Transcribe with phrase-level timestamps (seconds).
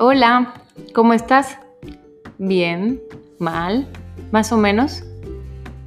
[0.00, 0.54] Hola,
[0.94, 1.58] ¿cómo estás?
[2.38, 3.00] ¿Bien?
[3.40, 3.88] ¿Mal?
[4.30, 5.02] ¿Más o menos?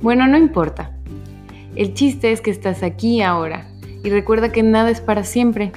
[0.01, 0.91] Bueno, no importa.
[1.77, 3.67] El chiste es que estás aquí ahora
[4.03, 5.71] y recuerda que nada es para siempre.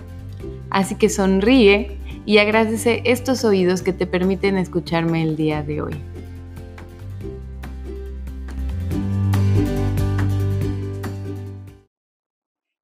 [0.68, 5.94] Así que sonríe y agradece estos oídos que te permiten escucharme el día de hoy.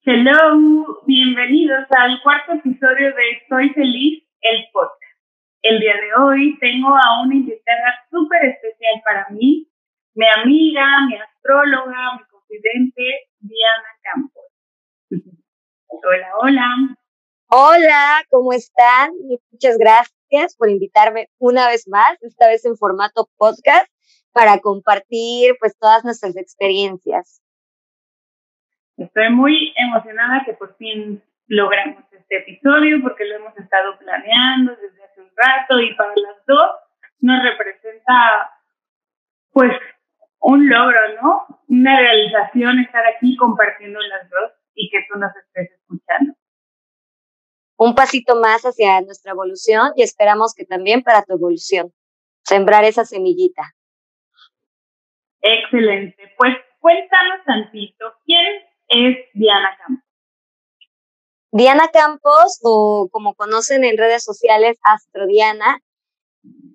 [0.05, 5.00] Hello, bienvenidos al cuarto episodio de Estoy feliz, el podcast.
[5.62, 9.69] El día de hoy tengo a una invitada súper especial para mí,
[10.14, 13.02] mi amiga, mi astróloga, mi confidente,
[13.41, 14.45] Diana Campos.
[15.86, 16.96] hola, hola.
[17.50, 19.10] Hola, ¿cómo están?
[19.52, 23.86] Muchas gracias por invitarme una vez más, esta vez en formato podcast,
[24.33, 27.42] para compartir pues todas nuestras experiencias.
[28.97, 35.05] Estoy muy emocionada que por fin logramos este episodio porque lo hemos estado planeando desde
[35.05, 36.70] hace un rato y para las dos
[37.20, 38.50] nos representa
[39.53, 39.73] pues
[40.39, 41.62] un logro, ¿no?
[41.69, 46.34] Una realización estar aquí compartiendo las dos y que tú nos estés escuchando.
[47.77, 51.92] Un pasito más hacia nuestra evolución y esperamos que también para tu evolución,
[52.45, 53.62] sembrar esa semillita.
[55.41, 56.33] Excelente.
[56.39, 60.09] Pues cuéntanos tantito, ¿quién es Diana Campos?
[61.53, 65.81] Diana Campos, o como conocen en redes sociales, Astrodiana,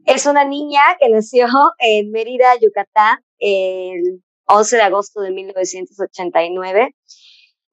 [0.06, 1.48] es una niña que nació
[1.80, 6.96] en Mérida, Yucatán, el 11 de agosto de 1989.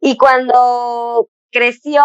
[0.00, 2.03] Y cuando creció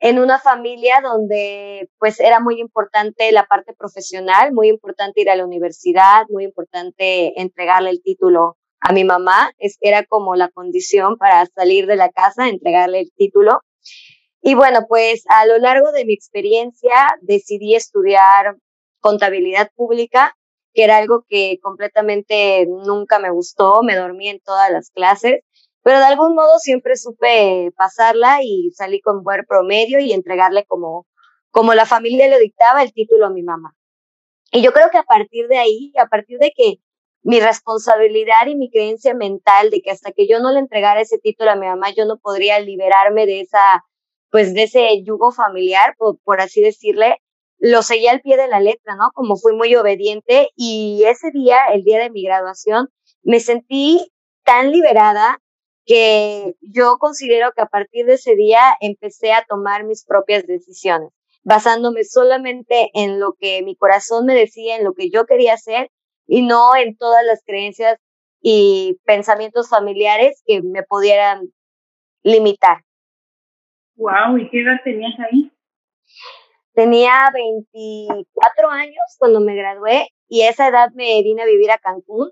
[0.00, 5.36] en una familia donde pues era muy importante la parte profesional, muy importante ir a
[5.36, 11.16] la universidad, muy importante entregarle el título a mi mamá, es, era como la condición
[11.18, 13.60] para salir de la casa, entregarle el título.
[14.40, 18.56] Y bueno, pues a lo largo de mi experiencia decidí estudiar
[19.00, 20.36] contabilidad pública,
[20.74, 25.42] que era algo que completamente nunca me gustó, me dormí en todas las clases,
[25.82, 31.06] pero de algún modo siempre supe pasarla y salí con buen promedio y entregarle como,
[31.50, 33.74] como la familia le dictaba el título a mi mamá.
[34.52, 36.76] Y yo creo que a partir de ahí, a partir de que
[37.22, 41.18] mi responsabilidad y mi creencia mental de que hasta que yo no le entregara ese
[41.18, 43.84] título a mi mamá, yo no podría liberarme de esa
[44.32, 47.18] pues de ese yugo familiar, por, así decirle,
[47.58, 49.10] lo seguí al pie de la letra, ¿no?
[49.14, 52.88] Como fui muy obediente y ese día, el día de mi graduación,
[53.22, 54.10] me sentí
[54.42, 55.38] tan liberada
[55.84, 61.10] que yo considero que a partir de ese día empecé a tomar mis propias decisiones,
[61.42, 65.90] basándome solamente en lo que mi corazón me decía, en lo que yo quería hacer
[66.26, 67.98] y no en todas las creencias
[68.40, 71.52] y pensamientos familiares que me pudieran
[72.22, 72.82] limitar.
[73.96, 75.52] Wow, ¿y qué edad tenías ahí?
[76.74, 81.78] Tenía 24 años cuando me gradué y a esa edad me vine a vivir a
[81.78, 82.30] Cancún.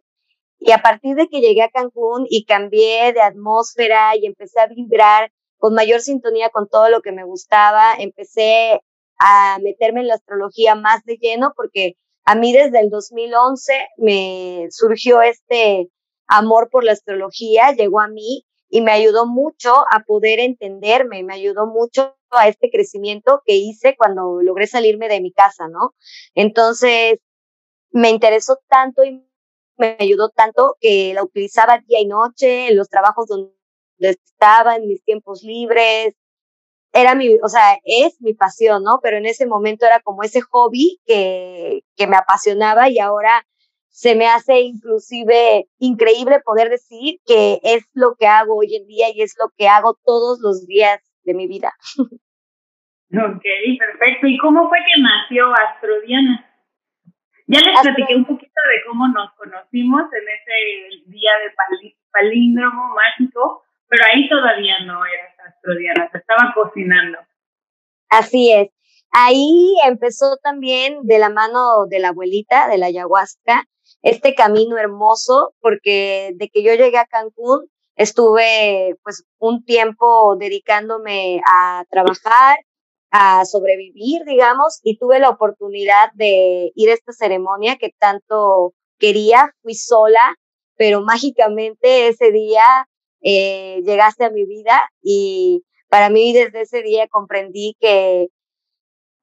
[0.59, 4.67] Y a partir de que llegué a Cancún y cambié de atmósfera y empecé a
[4.67, 8.81] vibrar con mayor sintonía con todo lo que me gustaba, empecé
[9.19, 11.97] a meterme en la astrología más de lleno porque
[12.31, 15.91] a mí desde el 2011 me surgió este
[16.29, 21.35] amor por la astrología, llegó a mí y me ayudó mucho a poder entenderme, me
[21.35, 25.97] ayudó mucho a este crecimiento que hice cuando logré salirme de mi casa, ¿no?
[26.37, 27.19] Entonces,
[27.91, 29.27] me interesó tanto y
[29.77, 33.51] me ayudó tanto que la utilizaba día y noche en los trabajos donde
[33.99, 36.15] estaba, en mis tiempos libres.
[36.93, 38.99] Era mi, o sea, es mi pasión, ¿no?
[39.03, 43.47] Pero en ese momento era como ese hobby que, que me apasionaba y ahora
[43.89, 49.06] se me hace inclusive increíble poder decir que es lo que hago hoy en día
[49.15, 51.73] y es lo que hago todos los días de mi vida.
[53.12, 53.43] Ok,
[53.77, 54.28] perfecto.
[54.28, 56.47] ¿Y cómo fue que nació Astrodiana?
[57.49, 61.53] Ya les platiqué un poquito de cómo nos conocimos en ese día de
[62.12, 65.04] palíndromo mágico, pero ahí todavía no
[65.62, 67.18] eras Astrodiana, te estaba cocinando.
[68.09, 68.68] Así es.
[69.12, 73.65] Ahí empezó también de la mano de la abuelita, de la ayahuasca,
[74.03, 81.42] este camino hermoso, porque de que yo llegué a Cancún, estuve pues un tiempo dedicándome
[81.45, 82.59] a trabajar,
[83.10, 89.53] a sobrevivir, digamos, y tuve la oportunidad de ir a esta ceremonia que tanto quería,
[89.63, 90.36] fui sola,
[90.77, 92.63] pero mágicamente ese día
[93.22, 98.28] eh, llegaste a mi vida y para mí desde ese día comprendí que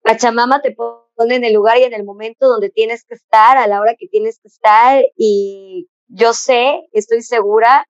[0.02, 3.68] Pachamama te pone en el lugar y en el momento donde tienes que estar, a
[3.68, 5.04] la hora que tienes que estar.
[5.18, 7.88] Y yo sé, estoy segura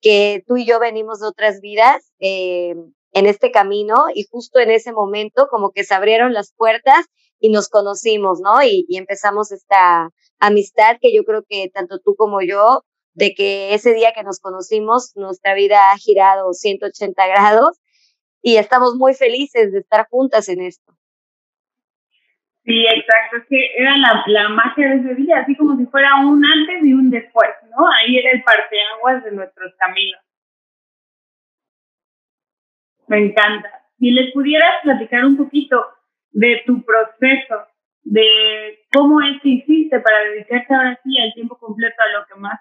[0.00, 2.12] que tú y yo venimos de otras vidas.
[2.18, 2.74] Eh,
[3.14, 7.06] en este camino y justo en ese momento como que se abrieron las puertas
[7.38, 8.62] y nos conocimos, ¿no?
[8.62, 10.10] Y, y empezamos esta
[10.40, 12.82] amistad que yo creo que tanto tú como yo,
[13.14, 17.80] de que ese día que nos conocimos, nuestra vida ha girado 180 grados
[18.42, 20.92] y estamos muy felices de estar juntas en esto.
[22.64, 26.16] Sí, exacto, es que era la, la magia de ese día, así como si fuera
[26.24, 27.86] un antes y un después, ¿no?
[27.92, 30.20] Ahí era el parteaguas de nuestros caminos.
[33.06, 33.82] Me encanta.
[33.98, 35.84] Si les pudieras platicar un poquito
[36.32, 37.66] de tu proceso,
[38.02, 42.34] de cómo es que hiciste para dedicarte ahora sí al tiempo completo a lo que
[42.40, 42.60] más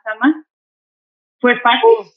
[1.43, 2.09] ¿fue fácil?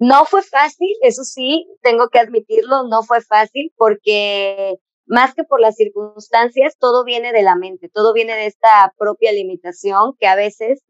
[0.00, 4.74] No fue fácil, eso sí, tengo que admitirlo, no fue fácil porque
[5.06, 9.30] más que por las circunstancias, todo viene de la mente, todo viene de esta propia
[9.30, 10.82] limitación que a veces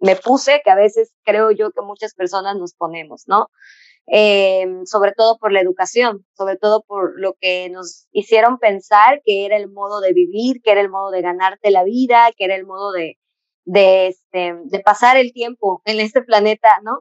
[0.00, 3.48] me puse, que a veces creo yo que muchas personas nos ponemos, ¿no?
[4.06, 9.44] Eh, sobre todo por la educación, sobre todo por lo que nos hicieron pensar que
[9.44, 12.56] era el modo de vivir, que era el modo de ganarte la vida, que era
[12.56, 13.18] el modo de,
[13.64, 17.00] de, este, de pasar el tiempo en este planeta, ¿no?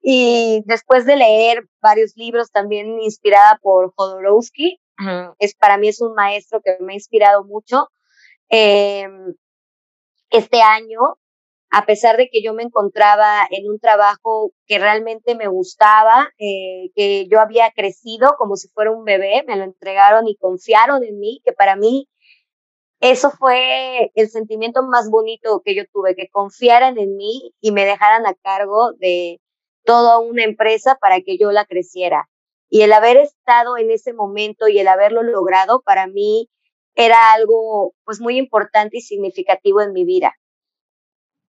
[0.00, 4.80] Y después de leer varios libros también inspirada por Jodorowsky,
[5.38, 7.88] es para mí es un maestro que me ha inspirado mucho.
[8.50, 9.06] Eh,
[10.30, 11.18] este año,
[11.70, 16.90] a pesar de que yo me encontraba en un trabajo que realmente me gustaba, eh,
[16.94, 21.18] que yo había crecido como si fuera un bebé, me lo entregaron y confiaron en
[21.18, 22.08] mí, que para mí
[23.00, 27.84] eso fue el sentimiento más bonito que yo tuve, que confiaran en mí y me
[27.84, 29.40] dejaran a cargo de
[29.84, 32.28] toda una empresa para que yo la creciera.
[32.68, 36.50] Y el haber estado en ese momento y el haberlo logrado para mí
[36.94, 40.34] era algo pues muy importante y significativo en mi vida.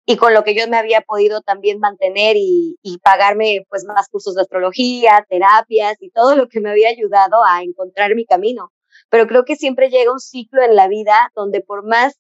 [0.07, 4.09] Y con lo que yo me había podido también mantener y, y pagarme pues más
[4.09, 8.71] cursos de astrología, terapias y todo lo que me había ayudado a encontrar mi camino.
[9.09, 12.19] Pero creo que siempre llega un ciclo en la vida donde por más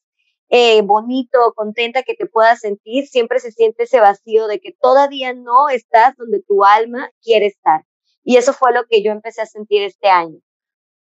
[0.49, 5.33] eh, bonito, contenta que te puedas sentir, siempre se siente ese vacío de que todavía
[5.33, 7.83] no estás donde tu alma quiere estar.
[8.23, 10.39] Y eso fue lo que yo empecé a sentir este año.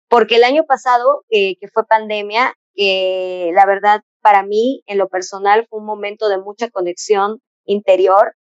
[0.09, 5.65] Porque el año pasado, eh, que fue pandemia, la verdad para mí en lo personal
[5.69, 8.35] fue un momento de mucha conexión interior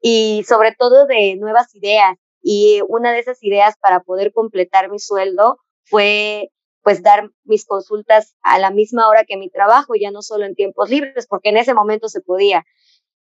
[0.00, 2.16] y sobre todo de nuevas ideas.
[2.42, 6.50] Y una de esas ideas para poder completar mi sueldo fue
[6.86, 10.54] pues dar mis consultas a la misma hora que mi trabajo, ya no solo en
[10.54, 12.64] tiempos libres, porque en ese momento se podía,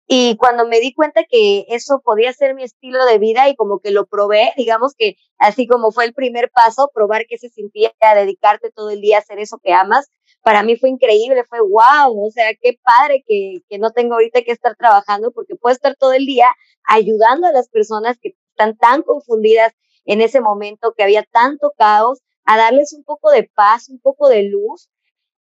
[0.06, 3.78] y cuando me di cuenta que eso podía ser mi estilo de vida y como
[3.78, 7.94] que lo probé, digamos que así como fue el primer paso, probar que se sentía
[8.14, 10.10] dedicarte todo el día a hacer eso que amas,
[10.42, 14.42] para mí fue increíble, fue wow, o sea, qué padre que, que no tengo ahorita
[14.42, 16.50] que estar trabajando porque puedo estar todo el día
[16.84, 19.72] ayudando a las personas que están tan confundidas
[20.04, 24.28] en ese momento, que había tanto caos, a darles un poco de paz, un poco
[24.28, 24.88] de luz.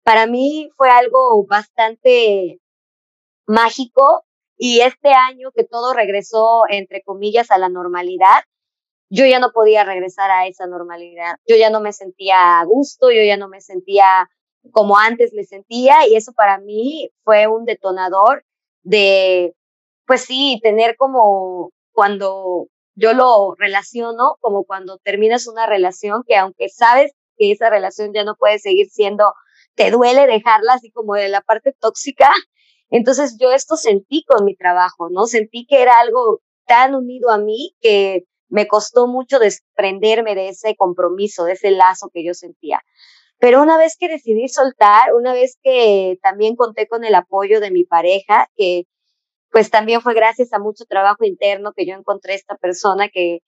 [0.04, 2.60] Para mí fue algo bastante
[3.46, 4.24] mágico
[4.56, 8.44] y este año que todo regresó, entre comillas, a la normalidad,
[9.10, 11.36] yo ya no podía regresar a esa normalidad.
[11.46, 14.30] Yo ya no me sentía a gusto, yo ya no me sentía
[14.70, 18.44] como antes me sentía y eso para mí fue un detonador
[18.82, 19.54] de,
[20.06, 26.68] pues sí, tener como cuando yo lo relaciono como cuando terminas una relación que aunque
[26.68, 29.32] sabes que esa relación ya no puede seguir siendo,
[29.74, 32.30] te duele dejarla así como de la parte tóxica,
[32.90, 35.26] entonces yo esto sentí con mi trabajo, ¿no?
[35.26, 40.76] Sentí que era algo tan unido a mí que me costó mucho desprenderme de ese
[40.76, 42.82] compromiso, de ese lazo que yo sentía.
[43.38, 47.70] Pero una vez que decidí soltar, una vez que también conté con el apoyo de
[47.70, 48.84] mi pareja, que
[49.52, 53.40] pues también fue gracias a mucho trabajo interno que yo encontré esta persona que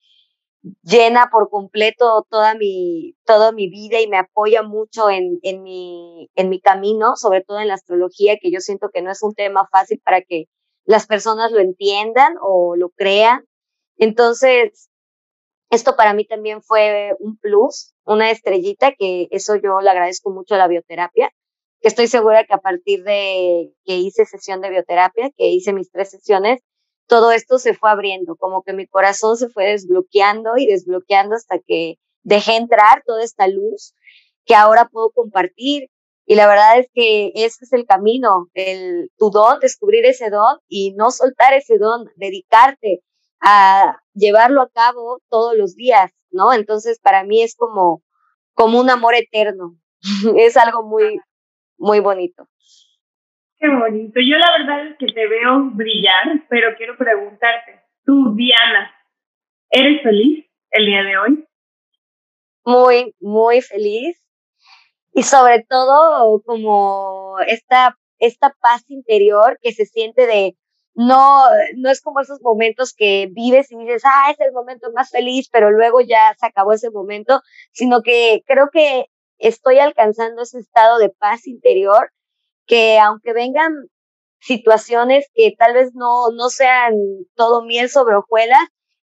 [0.82, 6.30] llena por completo toda mi, toda mi vida y me apoya mucho en, en, mi,
[6.34, 9.34] en mi camino, sobre todo en la astrología, que yo siento que no es un
[9.34, 10.44] tema fácil para que
[10.84, 13.44] las personas lo entiendan o lo crean.
[13.96, 14.90] Entonces,
[15.70, 20.54] esto para mí también fue un plus, una estrellita, que eso yo le agradezco mucho
[20.54, 21.30] a la bioterapia,
[21.85, 25.91] que estoy segura que a partir de que hice sesión de bioterapia, que hice mis
[25.91, 26.62] tres sesiones,
[27.07, 31.59] todo esto se fue abriendo, como que mi corazón se fue desbloqueando y desbloqueando hasta
[31.59, 33.93] que dejé entrar toda esta luz
[34.47, 35.91] que ahora puedo compartir.
[36.25, 40.61] Y la verdad es que ese es el camino, el, tu don, descubrir ese don
[40.67, 43.03] y no soltar ese don, dedicarte
[43.41, 46.55] a llevarlo a cabo todos los días, ¿no?
[46.55, 48.03] Entonces, para mí es como,
[48.55, 49.76] como un amor eterno.
[50.38, 51.21] es algo muy,
[51.78, 52.49] muy bonito.
[53.59, 54.21] Qué bonito.
[54.21, 58.95] Yo la verdad es que te veo brillar, pero quiero preguntarte, tú, Diana,
[59.71, 60.45] ¿eres feliz?
[60.75, 61.49] el día de hoy?
[62.64, 64.21] Muy, muy feliz.
[65.12, 70.57] Y sobre todo como esta, esta paz interior que se siente de,
[70.95, 71.45] no,
[71.76, 75.49] no es como esos momentos que vives y dices, ah, es el momento más feliz,
[75.50, 77.40] pero luego ya se acabó ese momento,
[77.71, 79.07] sino que creo que
[79.38, 82.11] estoy alcanzando ese estado de paz interior
[82.67, 83.73] que aunque vengan
[84.38, 86.95] situaciones que tal vez no, no sean
[87.35, 88.69] todo miel sobre hojuelas,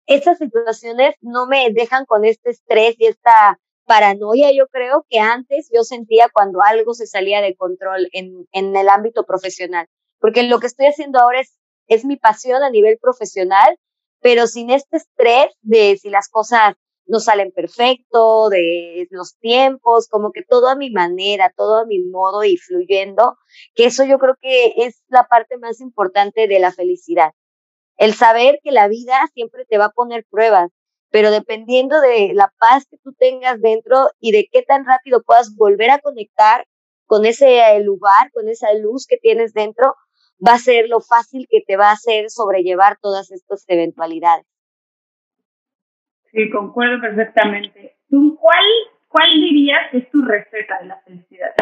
[0.06, 5.70] esas situaciones no me dejan con este estrés y esta paranoia, yo creo que antes
[5.74, 9.88] yo sentía cuando algo se salía de control en, en el ámbito profesional,
[10.20, 11.58] porque lo que estoy haciendo ahora es,
[11.88, 13.78] es mi pasión a nivel profesional,
[14.22, 16.76] pero sin este estrés de si las cosas
[17.08, 22.04] no salen perfecto, de los tiempos, como que todo a mi manera, todo a mi
[22.04, 23.38] modo y fluyendo,
[23.76, 27.32] que eso yo creo que es la parte más importante de la felicidad.
[27.98, 30.70] El saber que la vida siempre te va a poner pruebas,
[31.10, 35.56] pero dependiendo de la paz que tú tengas dentro y de qué tan rápido puedas
[35.56, 36.68] volver a conectar
[37.06, 39.96] con ese lugar, con esa luz que tienes dentro,
[40.46, 44.46] va a ser lo fácil que te va a hacer sobrellevar todas estas eventualidades.
[46.31, 47.98] Sí, concuerdo perfectamente.
[48.10, 48.63] ¿Tú cuál,
[49.07, 51.55] cuál dirías que es tu receta de la felicidad?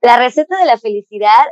[0.00, 1.46] La receta de la felicidad.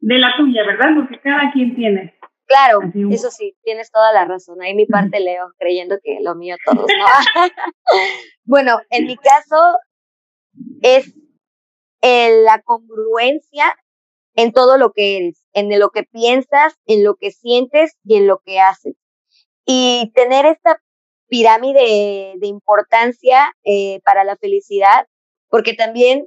[0.00, 0.90] De la tuya, ¿verdad?
[0.96, 2.16] Porque cada quien tiene.
[2.46, 4.60] Claro, eso sí, tienes toda la razón.
[4.60, 7.06] Ahí mi parte leo, creyendo que lo mío todos, ¿no?
[8.44, 9.78] bueno, en mi caso
[10.82, 11.14] es
[12.02, 13.74] la congruencia
[14.34, 18.26] en todo lo que eres, en lo que piensas, en lo que sientes y en
[18.26, 18.96] lo que haces
[19.64, 20.80] y tener esta
[21.28, 25.06] pirámide de importancia eh, para la felicidad,
[25.48, 26.26] porque también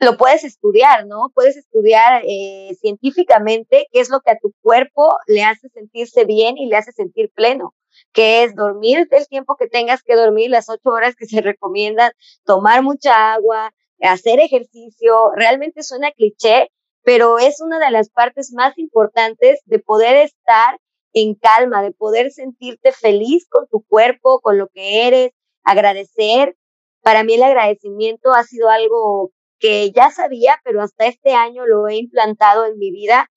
[0.00, 1.30] lo puedes estudiar, ¿no?
[1.34, 6.56] Puedes estudiar eh, científicamente qué es lo que a tu cuerpo le hace sentirse bien
[6.56, 7.74] y le hace sentir pleno,
[8.12, 12.12] que es dormir el tiempo que tengas que dormir, las ocho horas que se recomiendan,
[12.44, 15.32] tomar mucha agua, hacer ejercicio.
[15.34, 16.70] Realmente suena cliché,
[17.02, 20.78] pero es una de las partes más importantes de poder estar
[21.22, 25.30] en calma, de poder sentirte feliz con tu cuerpo, con lo que eres,
[25.62, 26.56] agradecer.
[27.02, 31.88] Para mí el agradecimiento ha sido algo que ya sabía, pero hasta este año lo
[31.88, 33.28] he implantado en mi vida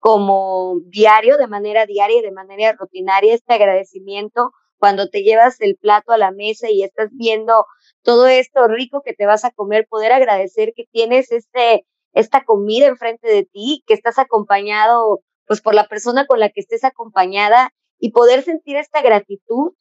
[0.00, 5.76] como diario, de manera diaria y de manera rutinaria, este agradecimiento cuando te llevas el
[5.76, 7.66] plato a la mesa y estás viendo
[8.02, 12.86] todo esto rico que te vas a comer, poder agradecer que tienes este, esta comida
[12.86, 17.70] enfrente de ti, que estás acompañado pues por la persona con la que estés acompañada
[17.98, 19.72] y poder sentir esta gratitud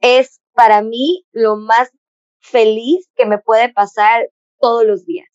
[0.00, 1.90] es para mí lo más
[2.38, 4.28] feliz que me puede pasar
[4.60, 5.26] todos los días.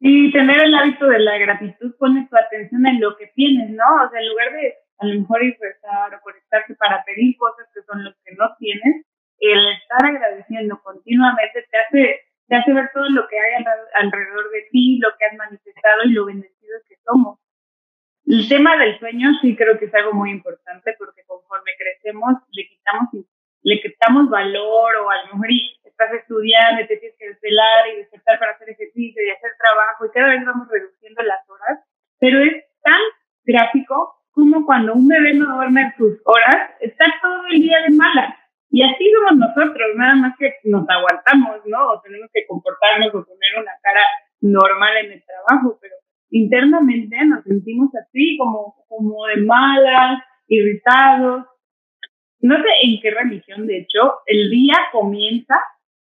[0.00, 3.84] Y tener el hábito de la gratitud pone tu atención en lo que tienes, ¿no?
[4.04, 7.66] O sea, en lugar de a lo mejor ir rezar o conectarse para pedir cosas
[7.72, 9.06] que son los que no tienes,
[9.38, 14.62] el estar agradeciendo continuamente te hace, te hace ver todo lo que hay alrededor de
[14.70, 17.41] ti, lo que has manifestado y lo bendecidos que somos.
[18.26, 22.68] El tema del sueño sí creo que es algo muy importante porque conforme crecemos le
[22.68, 23.26] quitamos
[23.62, 25.48] le quitamos valor o a lo mejor
[25.84, 30.06] estás estudiando y te tienes que desvelar y despertar para hacer ejercicio y hacer trabajo
[30.06, 31.78] y cada vez vamos reduciendo las horas,
[32.18, 33.00] pero es tan
[33.44, 38.36] gráfico como cuando un bebé no duerme sus horas, está todo el día de mala.
[38.70, 41.92] Y así somos nosotros, nada más que nos aguantamos, ¿no?
[41.92, 44.00] O tenemos que comportarnos o poner una cara
[44.40, 45.94] normal en el trabajo, pero
[46.32, 51.44] internamente nos sentimos así, como, como de malas, irritados.
[52.40, 55.54] No sé en qué religión, de hecho, el día comienza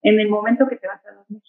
[0.03, 1.43] en el momento que te vas a dormir.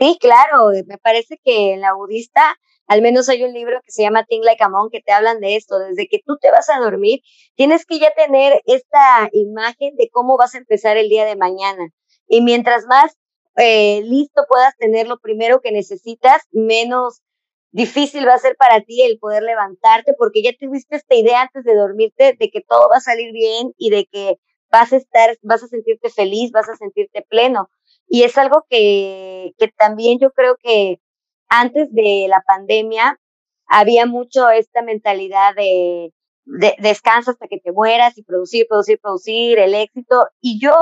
[0.00, 2.56] Sí, claro, me parece que en la budista,
[2.88, 5.40] al menos hay un libro que se llama Think Like a Monk que te hablan
[5.40, 7.20] de esto, desde que tú te vas a dormir,
[7.54, 11.90] tienes que ya tener esta imagen de cómo vas a empezar el día de mañana.
[12.26, 13.16] Y mientras más
[13.56, 17.22] eh, listo puedas tener lo primero que necesitas, menos
[17.70, 21.64] difícil va a ser para ti el poder levantarte porque ya tuviste esta idea antes
[21.64, 24.38] de dormirte de que todo va a salir bien y de que
[24.70, 27.70] vas a estar, vas a sentirte feliz, vas a sentirte pleno.
[28.06, 31.00] Y es algo que, que también yo creo que
[31.48, 33.18] antes de la pandemia
[33.66, 36.12] había mucho esta mentalidad de,
[36.44, 40.28] de descansa hasta que te mueras y producir, producir, producir, el éxito.
[40.40, 40.74] Y yo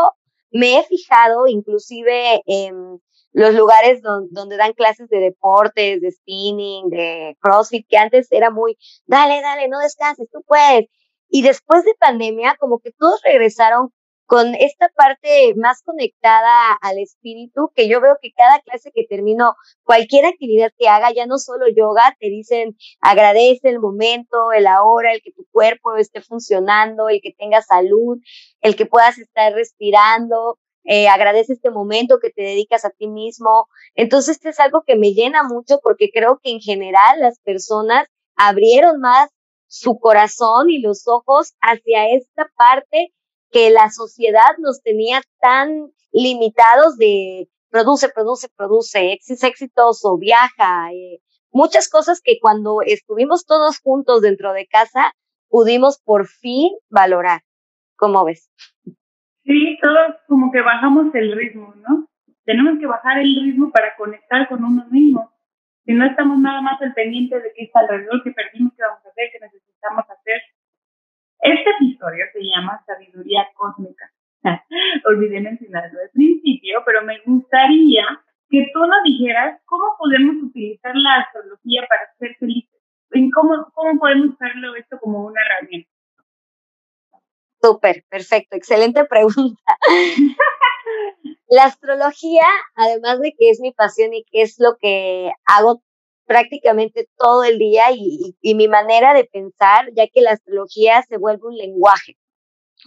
[0.53, 3.01] me he fijado inclusive en
[3.33, 8.77] los lugares donde dan clases de deportes, de spinning, de CrossFit, que antes era muy,
[9.07, 10.87] dale, dale, no descanses, tú puedes.
[11.29, 13.93] Y después de pandemia, como que todos regresaron
[14.33, 19.57] con esta parte más conectada al espíritu, que yo veo que cada clase que termino,
[19.85, 25.13] cualquier actividad que haga, ya no solo yoga, te dicen agradece el momento, el ahora,
[25.13, 28.21] el que tu cuerpo esté funcionando, el que tengas salud,
[28.63, 33.67] el que puedas estar respirando, eh, agradece este momento que te dedicas a ti mismo.
[33.95, 38.99] Entonces, es algo que me llena mucho porque creo que en general las personas abrieron
[38.99, 39.29] más
[39.67, 43.13] su corazón y los ojos hacia esta parte
[43.53, 51.21] que la sociedad nos tenía tan limitados de produce, produce, produce, es exitoso, viaja, eh,
[51.53, 55.13] muchas cosas que cuando estuvimos todos juntos dentro de casa
[55.49, 57.43] pudimos por fin valorar.
[57.97, 58.51] ¿Cómo ves?
[59.45, 62.09] Sí, todos como que bajamos el ritmo, ¿no?
[62.45, 65.33] Tenemos que bajar el ritmo para conectar con uno mismo.
[65.85, 69.05] Si no estamos nada más al pendiente de qué está alrededor, que perdimos, qué vamos
[69.05, 70.43] a hacer, qué necesitamos hacer,
[71.43, 74.11] este episodio se llama Sabiduría Cósmica.
[75.07, 78.05] Olvidé mencionarlo al principio, pero me gustaría
[78.49, 82.81] que tú nos dijeras cómo podemos utilizar la astrología para ser felices.
[83.11, 85.91] En cómo, podemos usarlo esto como una herramienta.
[87.61, 89.77] Súper, perfecto, excelente pregunta.
[91.49, 95.83] la astrología, además de que es mi pasión y que es lo que hago
[96.33, 101.47] prácticamente todo el día y, mi manera de pensar, ya que la astrología se vuelve
[101.47, 102.17] un lenguaje.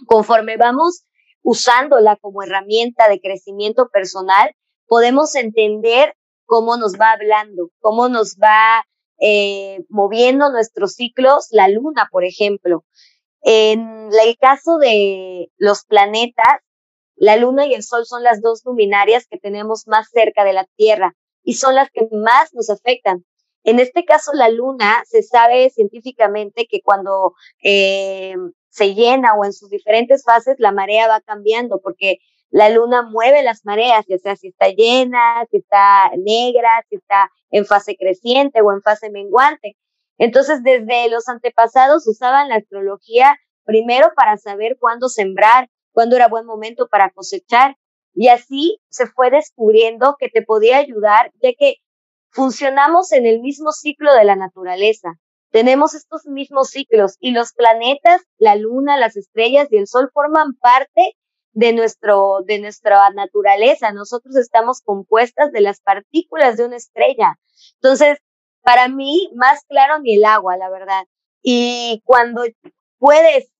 [0.06, 1.04] Conforme vamos
[1.42, 4.50] usándola como herramienta de crecimiento personal,
[4.88, 8.84] podemos entender cómo nos va hablando, cómo nos va
[9.20, 12.84] eh, moviendo nuestros ciclos, la luna, por ejemplo.
[13.42, 16.62] En el caso de los planetas,
[17.14, 20.66] la luna y el sol son las dos luminarias que tenemos más cerca de la
[20.74, 23.24] Tierra y son las que más nos afectan.
[23.66, 28.36] En este caso, la luna, se sabe científicamente que cuando eh,
[28.68, 32.18] se llena o en sus diferentes fases, la marea va cambiando porque
[32.50, 37.28] la luna mueve las mareas, ya sea si está llena, si está negra, si está
[37.50, 39.76] en fase creciente o en fase menguante.
[40.16, 46.46] Entonces, desde los antepasados usaban la astrología primero para saber cuándo sembrar, cuándo era buen
[46.46, 47.76] momento para cosechar,
[48.14, 51.78] y así se fue descubriendo que te podía ayudar, ya que
[52.36, 55.14] funcionamos en el mismo ciclo de la naturaleza.
[55.50, 60.54] Tenemos estos mismos ciclos y los planetas, la luna, las estrellas y el sol forman
[60.54, 61.16] parte
[61.52, 63.90] de nuestro de nuestra naturaleza.
[63.92, 67.38] Nosotros estamos compuestas de las partículas de una estrella.
[67.80, 68.18] Entonces,
[68.60, 71.04] para mí más claro ni el agua, la verdad.
[71.42, 72.42] Y cuando
[72.98, 73.50] puedes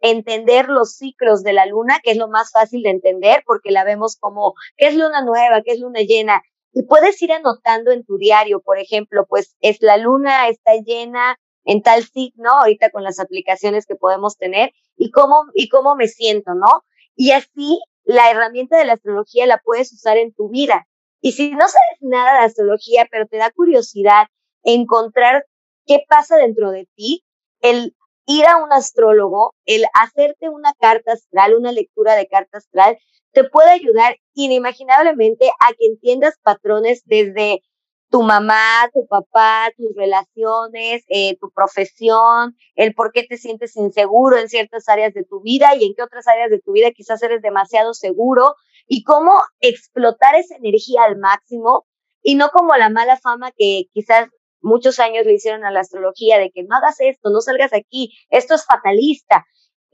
[0.00, 3.84] entender los ciclos de la luna, que es lo más fácil de entender porque la
[3.84, 6.42] vemos como qué es luna nueva, qué es luna llena.
[6.78, 11.38] Y puedes ir anotando en tu diario, por ejemplo, pues es la luna, está llena
[11.64, 16.06] en tal signo, ahorita con las aplicaciones que podemos tener, y cómo, y cómo me
[16.06, 16.84] siento, ¿no?
[17.14, 20.86] Y así la herramienta de la astrología la puedes usar en tu vida.
[21.22, 24.26] Y si no sabes nada de astrología, pero te da curiosidad
[24.62, 25.46] encontrar
[25.86, 27.24] qué pasa dentro de ti,
[27.62, 32.98] el ir a un astrólogo, el hacerte una carta astral, una lectura de carta astral,
[33.36, 37.60] te puede ayudar inimaginablemente a que entiendas patrones desde
[38.08, 44.38] tu mamá, tu papá, tus relaciones, eh, tu profesión, el por qué te sientes inseguro
[44.38, 47.22] en ciertas áreas de tu vida y en qué otras áreas de tu vida quizás
[47.22, 48.54] eres demasiado seguro
[48.86, 51.84] y cómo explotar esa energía al máximo
[52.22, 54.30] y no como la mala fama que quizás
[54.62, 58.16] muchos años le hicieron a la astrología de que no hagas esto, no salgas aquí,
[58.30, 59.44] esto es fatalista.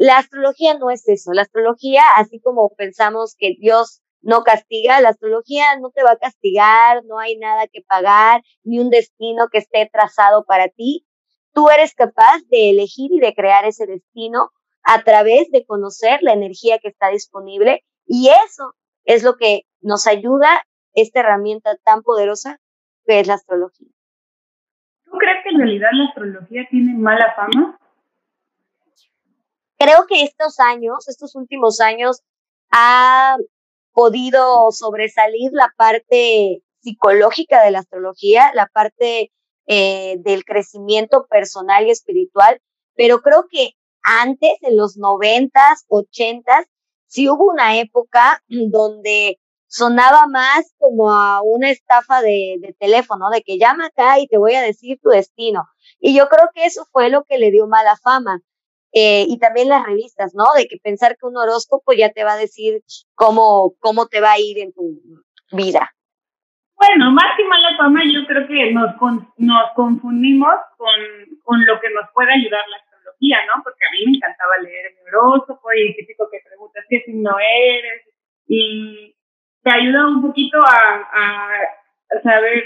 [0.02, 1.32] La astrología no es eso.
[1.32, 6.16] La astrología, así como pensamos que Dios no castiga, la astrología no te va a
[6.16, 11.06] castigar, no hay nada que pagar, ni un destino que esté trazado para ti.
[11.52, 14.50] Tú eres capaz de elegir y de crear ese destino
[14.82, 20.08] a través de conocer la energía que está disponible y eso es lo que nos
[20.08, 20.62] ayuda
[20.94, 22.58] esta herramienta tan poderosa
[23.06, 23.92] que es la astrología.
[25.04, 27.78] ¿Tú crees que en realidad la astrología tiene mala fama?
[29.82, 32.22] Creo que estos años, estos últimos años,
[32.70, 33.36] ha
[33.92, 39.32] podido sobresalir la parte psicológica de la astrología, la parte
[39.66, 42.60] eh, del crecimiento personal y espiritual,
[42.94, 43.70] pero creo que
[44.04, 46.66] antes, en los noventas, ochentas,
[47.08, 53.58] sí hubo una época donde sonaba más como a una estafa de, teléfono, de que
[53.58, 55.64] llama acá y te voy a decir tu destino.
[55.98, 58.42] Y yo creo que eso fue lo que le dio mala fama
[58.92, 60.44] eh, y también las revistas, ¿no?
[60.56, 62.82] De que pensar que un horóscopo ya te va a decir
[63.14, 65.00] cómo, cómo te va a ir en tu
[65.52, 65.90] vida.
[66.76, 68.94] Bueno, más que mala fama, yo creo que nos,
[69.36, 70.90] nos confundimos con,
[71.44, 73.62] con, lo que nos puede ayudar la astrología, ¿no?
[73.62, 77.36] Porque a mí me encantaba leer mi horóscopo y el típico que preguntas qué signo
[77.38, 78.02] eres
[78.48, 79.14] y
[79.62, 82.64] te ayuda un poquito a saber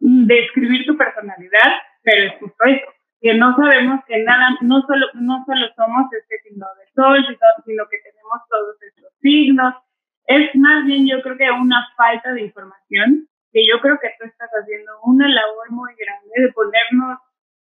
[0.00, 2.95] describir tu personalidad, pero es justo eso,
[3.26, 7.26] que no sabemos que nada, no solo, no solo somos este signo de sol,
[7.66, 9.74] sino que tenemos todos estos signos.
[10.28, 14.26] Es más bien yo creo que una falta de información, que yo creo que tú
[14.26, 17.18] estás haciendo una labor muy grande de ponernos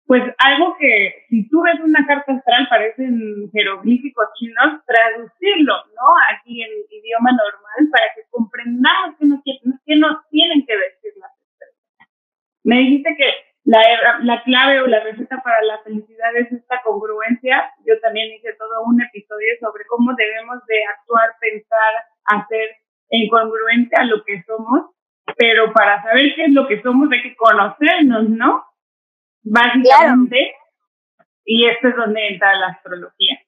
[0.08, 6.08] pues algo que si tú ves una carta astral parecen jeroglíficos chinos, traducirlo, ¿no?
[6.34, 9.42] Aquí en idioma normal para que comprendamos qué nos,
[9.86, 12.10] qué nos tienen que decir las estrellas.
[12.64, 13.82] Me dijiste que la,
[14.22, 17.72] la clave o la receta para la felicidad es esta congruencia.
[17.86, 21.94] Yo también hice todo un episodio sobre cómo debemos de actuar, pensar,
[22.26, 22.70] hacer
[23.10, 24.92] en congruencia a lo que somos,
[25.38, 28.66] pero para saber qué es lo que somos hay que conocernos, ¿no?
[29.44, 30.54] básicamente.
[31.44, 33.40] Y esto es donde entra la astrología.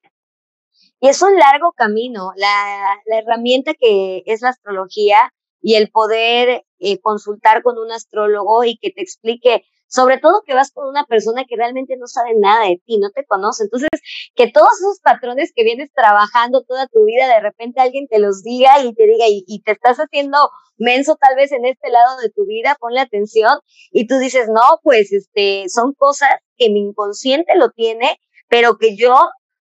[0.99, 2.31] Y es un largo camino.
[2.35, 5.17] La, la herramienta que es la astrología
[5.61, 10.55] y el poder eh, consultar con un astrólogo y que te explique sobre todo que
[10.55, 13.63] vas con una persona que realmente no sabe nada de ti, no te conoce.
[13.63, 13.89] Entonces,
[14.35, 18.41] que todos esos patrones que vienes trabajando toda tu vida, de repente alguien te los
[18.41, 20.37] diga y te diga, y, te estás haciendo
[20.77, 23.59] menso tal vez en este lado de tu vida, ponle atención,
[23.91, 28.17] y tú dices, no, pues este, son cosas que mi inconsciente lo tiene,
[28.49, 29.15] pero que yo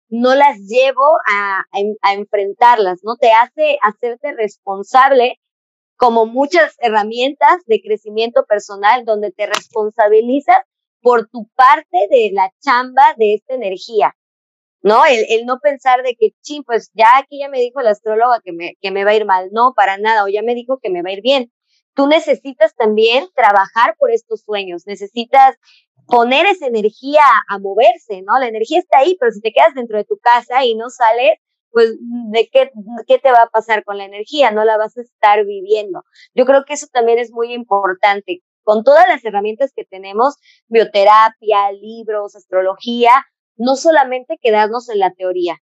[0.07, 3.15] no las llevo a, a, a enfrentarlas, ¿no?
[3.15, 5.40] Te hace hacerte responsable
[6.01, 10.57] como muchas herramientas de crecimiento personal donde te responsabilizas
[10.99, 14.15] por tu parte de la chamba de esta energía,
[14.81, 15.05] ¿no?
[15.05, 18.51] El, no pensar de que, ching, pues ya aquí ya me dijo la astróloga que
[18.51, 20.89] me, que me va a ir mal, no, para nada, o ya me dijo que
[20.89, 21.51] me va a ir bien.
[21.93, 25.55] Tú necesitas también trabajar por estos sueños, necesitas
[26.07, 28.39] poner esa energía a moverse, ¿no?
[28.39, 31.37] La energía está ahí, pero si te quedas dentro de tu casa y no sales,
[31.71, 32.71] pues de qué,
[33.07, 36.03] qué te va a pasar con la energía, no la vas a estar viviendo.
[36.35, 38.41] Yo creo que eso también es muy importante.
[38.63, 40.35] Con todas las herramientas que tenemos,
[40.67, 43.11] bioterapia, libros, astrología,
[43.55, 45.57] no solamente quedarnos en la teoría,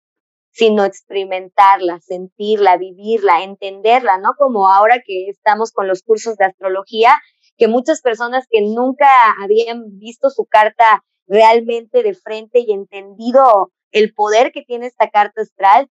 [0.52, 4.32] sino experimentarla, sentirla, vivirla, entenderla, ¿no?
[4.38, 7.16] Como ahora que estamos con los cursos de astrología,
[7.58, 9.08] que muchas personas que nunca
[9.42, 15.42] habían visto su carta realmente de frente y entendido el poder que tiene esta carta
[15.42, 15.90] astral,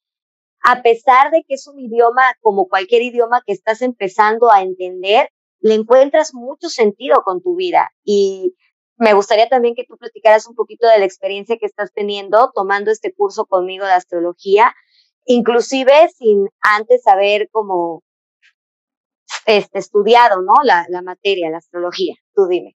[0.64, 5.28] a pesar de que es un idioma como cualquier idioma que estás empezando a entender,
[5.60, 7.90] le encuentras mucho sentido con tu vida.
[8.02, 8.54] Y
[8.96, 12.90] me gustaría también que tú platicaras un poquito de la experiencia que estás teniendo tomando
[12.90, 14.74] este curso conmigo de astrología,
[15.26, 18.02] inclusive sin antes haber como
[19.44, 20.54] este, estudiado, ¿no?
[20.62, 22.14] La, la materia, la astrología.
[22.34, 22.74] Tú dime.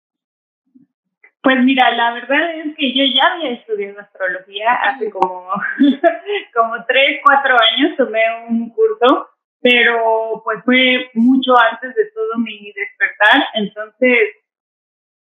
[1.46, 5.48] Pues mira, la verdad es que yo ya había estudiado astrología hace como,
[6.52, 9.28] como tres, cuatro años, tomé un curso,
[9.60, 14.42] pero pues fue mucho antes de todo mi despertar, entonces,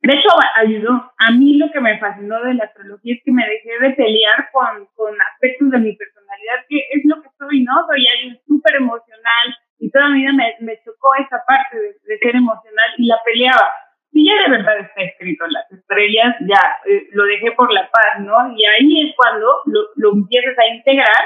[0.04, 1.12] de hecho ayudó.
[1.18, 4.48] A mí lo que me fascinó de la astrología es que me dejé de pelear
[4.52, 7.74] con, con aspectos de mi personalidad, que es lo que soy, ¿no?
[7.88, 12.20] Soy alguien súper emocional y toda mi vida me, me chocó esa parte de, de
[12.20, 13.72] ser emocional y la peleaba
[14.12, 17.90] si ya de verdad está escrito en las estrellas, ya eh, lo dejé por la
[17.90, 18.54] paz, ¿no?
[18.56, 21.24] Y ahí es cuando lo, lo empiezas a integrar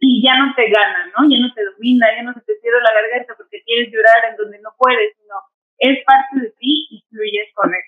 [0.00, 1.28] y ya no te gana, ¿no?
[1.28, 4.36] Ya no te domina, ya no se te cierra la garganta porque quieres llorar en
[4.36, 5.34] donde no puedes, sino
[5.78, 7.86] es parte de ti y fluyes con él.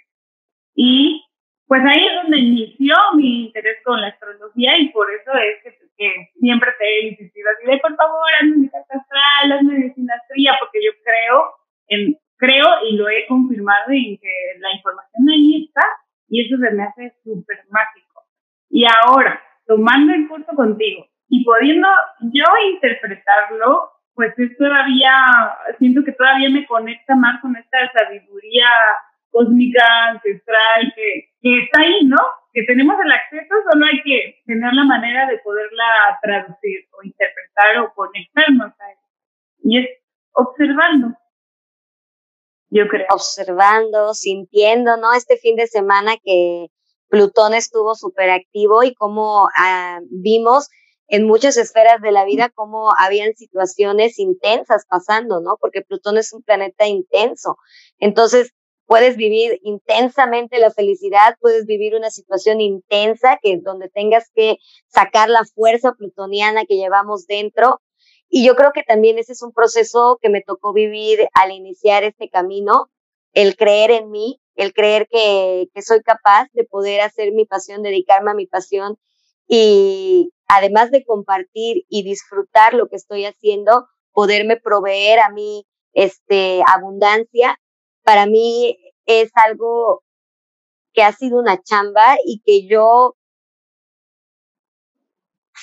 [0.74, 1.24] Y
[1.66, 5.78] pues ahí es donde inició mi interés con la astrología y por eso es que,
[5.96, 9.90] que siempre te he insistido así de por favor, hazme mi carta astral, hazme mi
[9.90, 11.54] sinastría, porque yo creo
[11.88, 15.86] en creo y lo he confirmado y que la información ahí está
[16.28, 18.24] y eso se me hace súper mágico.
[18.70, 21.88] Y ahora, tomando el curso contigo y pudiendo
[22.20, 25.12] yo interpretarlo, pues es todavía,
[25.78, 28.66] siento que todavía me conecta más con esta sabiduría
[29.30, 32.16] cósmica, ancestral, que, que está ahí, ¿no?
[32.54, 37.78] Que tenemos el acceso, solo hay que tener la manera de poderla traducir o interpretar
[37.80, 38.98] o conectarnos a él.
[39.64, 39.88] Y es
[40.32, 41.14] observando,
[42.70, 43.06] yo creo.
[43.10, 45.12] Observando, sintiendo, ¿no?
[45.14, 46.66] Este fin de semana que
[47.08, 50.68] Plutón estuvo súper activo y cómo ah, vimos
[51.08, 55.56] en muchas esferas de la vida cómo habían situaciones intensas pasando, ¿no?
[55.60, 57.56] Porque Plutón es un planeta intenso.
[57.98, 58.52] Entonces,
[58.86, 64.56] puedes vivir intensamente la felicidad, puedes vivir una situación intensa que donde tengas que
[64.88, 67.80] sacar la fuerza plutoniana que llevamos dentro
[68.28, 72.04] y yo creo que también ese es un proceso que me tocó vivir al iniciar
[72.04, 72.90] este camino,
[73.32, 77.82] el creer en mí, el creer que, que soy capaz de poder hacer mi pasión,
[77.82, 78.98] dedicarme a mi pasión
[79.46, 86.62] y además de compartir y disfrutar lo que estoy haciendo, poderme proveer a mí este,
[86.66, 87.58] abundancia,
[88.02, 90.02] para mí es algo
[90.92, 93.16] que ha sido una chamba y que yo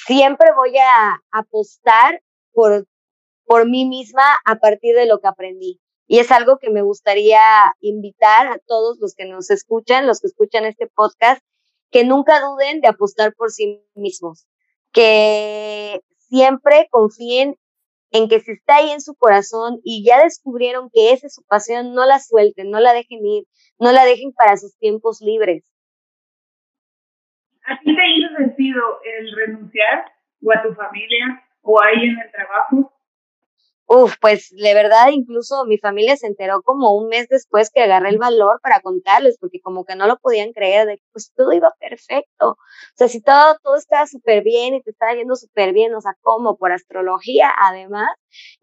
[0.06, 2.22] siempre voy a apostar
[2.54, 2.88] por,
[3.46, 5.80] por mí misma a partir de lo que aprendí.
[6.08, 7.42] Y es algo que me gustaría
[7.80, 11.42] invitar a todos los que nos escuchan, los que escuchan este podcast,
[11.92, 14.48] que nunca duden de apostar por sí mismos,
[14.92, 17.56] que siempre confíen
[18.12, 21.44] en que si está ahí en su corazón y ya descubrieron que esa es su
[21.46, 23.46] pasión, no la suelten, no la dejen ir,
[23.80, 25.64] no la dejen para sus tiempos libres.
[27.66, 30.06] ¿A ti te hizo sentido el renunciar
[30.44, 32.94] o a tu familia o ahí en el trabajo?
[33.86, 38.10] Uf, pues de verdad incluso mi familia se enteró como un mes después que agarré
[38.10, 41.52] el valor para contarles, porque como que no lo podían creer, de que pues todo
[41.54, 42.52] iba perfecto.
[42.52, 42.58] O
[42.96, 46.16] sea, si todo, todo estaba súper bien y te estaba yendo súper bien, o sea,
[46.22, 48.10] como por astrología además.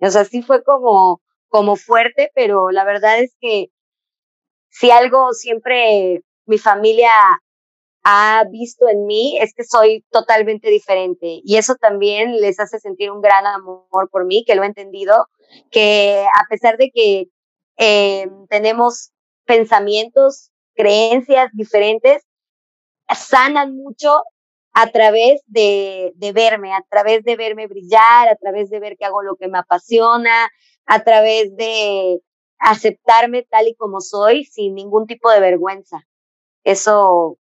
[0.00, 3.68] O sea, sí fue como, como fuerte, pero la verdad es que
[4.70, 7.10] si algo siempre mi familia
[8.02, 13.10] ha visto en mí es que soy totalmente diferente y eso también les hace sentir
[13.10, 15.26] un gran amor por mí, que lo he entendido,
[15.70, 17.26] que a pesar de que
[17.76, 19.10] eh, tenemos
[19.44, 22.22] pensamientos, creencias diferentes,
[23.14, 24.22] sanan mucho
[24.72, 29.04] a través de, de verme, a través de verme brillar, a través de ver que
[29.04, 30.48] hago lo que me apasiona,
[30.86, 32.20] a través de
[32.58, 36.06] aceptarme tal y como soy sin ningún tipo de vergüenza.
[36.62, 37.38] Eso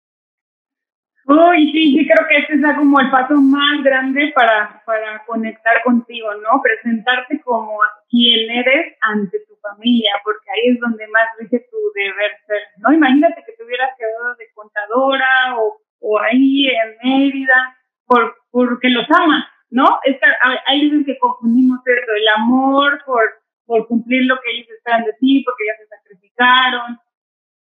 [1.29, 5.83] Uy, sí, sí, creo que este es como el paso más grande para, para conectar
[5.83, 6.61] contigo, ¿no?
[6.61, 12.31] Presentarte como quien eres ante tu familia, porque ahí es donde más rige tu deber
[12.47, 12.93] ser, ¿no?
[12.93, 19.05] Imagínate que te hubieras quedado de contadora o, o ahí en Mérida, por, porque los
[19.11, 19.99] amas, ¿no?
[20.05, 20.27] Esta,
[20.65, 23.21] hay veces que confundimos eso, el amor por,
[23.65, 26.97] por cumplir lo que ellos esperan de ti, porque ya se sacrificaron,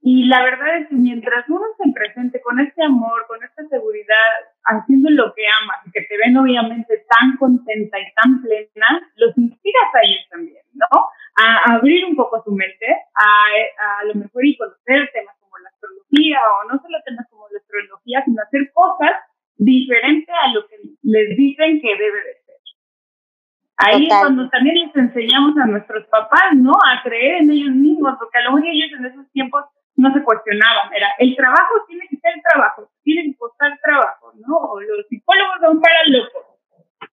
[0.09, 4.29] y la verdad es que mientras uno se presente con este amor, con esta seguridad,
[4.63, 9.37] haciendo lo que amas y que te ven obviamente tan contenta y tan plena, los
[9.37, 10.87] inspiras a ellos también, ¿no?
[11.43, 15.67] A abrir un poco su mente, a, a lo mejor y conocer temas como la
[15.67, 19.11] astrología o no solo temas como la astrología, sino hacer cosas
[19.57, 22.55] diferentes a lo que les dicen que debe de ser.
[23.75, 26.71] Ahí es cuando también les enseñamos a nuestros papás, ¿no?
[26.71, 29.65] A creer en ellos mismos, porque a lo mejor ellos en esos tiempos
[29.97, 34.79] no se cuestionaban, era el trabajo tiene que ser trabajo, tiene que costar trabajo, ¿no?
[34.79, 36.45] Los psicólogos son para locos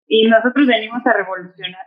[0.07, 1.87] y nosotros venimos a revolucionar.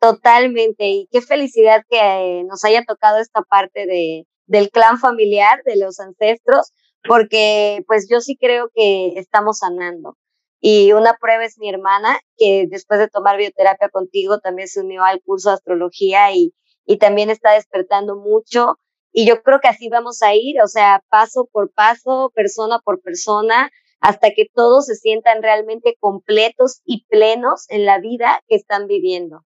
[0.00, 5.60] Totalmente, y qué felicidad que eh, nos haya tocado esta parte de, del clan familiar,
[5.64, 6.72] de los ancestros,
[7.06, 10.16] porque pues yo sí creo que estamos sanando.
[10.60, 15.04] Y una prueba es mi hermana, que después de tomar bioterapia contigo también se unió
[15.04, 16.54] al curso de astrología y,
[16.86, 18.78] y también está despertando mucho
[19.12, 23.00] y yo creo que así vamos a ir, o sea, paso por paso, persona por
[23.02, 23.70] persona,
[24.00, 29.44] hasta que todos se sientan realmente completos y plenos en la vida que están viviendo.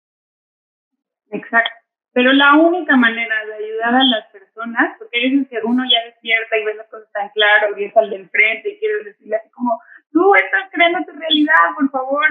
[1.32, 1.72] Exacto.
[2.14, 6.06] Pero la única manera de ayudar a las personas, porque a veces que uno ya
[6.06, 9.38] despierta y ve las cosas tan claro y es al del frente y quiere decirle
[9.38, 12.24] así como, tú estás creando tu realidad, por favor,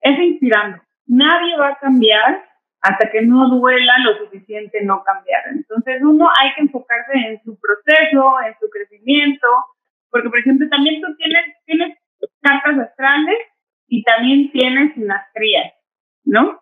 [0.00, 0.82] es inspirando.
[1.06, 2.51] Nadie va a cambiar
[2.82, 5.42] hasta que no duela lo suficiente no cambiar.
[5.52, 9.46] Entonces uno hay que enfocarse en su proceso, en su crecimiento,
[10.10, 11.96] porque por ejemplo también tú tienes,
[12.40, 13.38] cartas astrales
[13.86, 15.72] y también tienes sinastrías,
[16.24, 16.60] ¿no?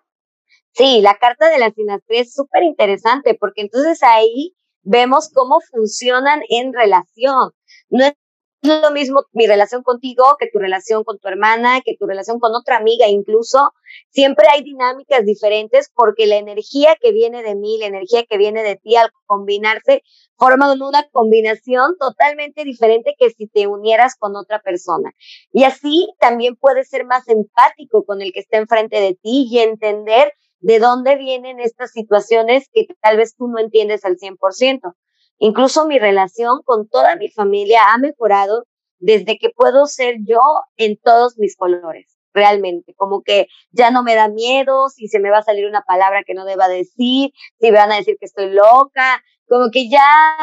[0.72, 6.40] Sí, la carta de la sinastría es súper interesante porque entonces ahí vemos cómo funcionan
[6.50, 7.52] en relación.
[7.88, 8.12] No es
[8.62, 12.38] es lo mismo mi relación contigo que tu relación con tu hermana, que tu relación
[12.38, 13.72] con otra amiga incluso.
[14.10, 18.62] Siempre hay dinámicas diferentes porque la energía que viene de mí, la energía que viene
[18.62, 20.02] de ti al combinarse,
[20.36, 25.12] forman una combinación totalmente diferente que si te unieras con otra persona.
[25.52, 29.58] Y así también puedes ser más empático con el que está enfrente de ti y
[29.58, 34.94] entender de dónde vienen estas situaciones que tal vez tú no entiendes al 100%.
[35.42, 38.66] Incluso mi relación con toda mi familia ha mejorado
[38.98, 40.38] desde que puedo ser yo
[40.76, 42.94] en todos mis colores, realmente.
[42.94, 46.24] Como que ya no me da miedo si se me va a salir una palabra
[46.24, 50.36] que no deba decir, si me van a decir que estoy loca, como que ya